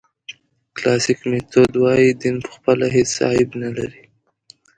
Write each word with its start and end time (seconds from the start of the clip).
کلاسیک 0.75 1.19
میتود 1.29 1.71
وایي 1.81 2.09
دین 2.21 2.35
پخپله 2.45 2.87
هېڅ 2.95 3.11
عیب 3.31 3.49
نه 3.61 3.69
لري. 3.77 4.03